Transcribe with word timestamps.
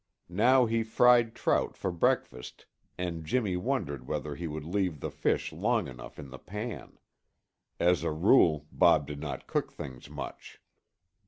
Now 0.29 0.65
he 0.65 0.81
fried 0.81 1.35
trout 1.35 1.77
for 1.77 1.91
breakfast 1.91 2.65
and 2.97 3.23
Jimmy 3.23 3.55
wondered 3.55 4.07
whether 4.07 4.33
he 4.33 4.47
would 4.47 4.65
leave 4.65 4.99
the 4.99 5.11
fish 5.11 5.53
long 5.53 5.87
enough 5.87 6.17
in 6.17 6.31
the 6.31 6.39
pan. 6.39 6.97
As 7.79 8.01
a 8.01 8.09
rule, 8.11 8.65
Bob 8.71 9.05
did 9.05 9.19
not 9.19 9.45
cook 9.45 9.71
things 9.71 10.09
much. 10.09 10.59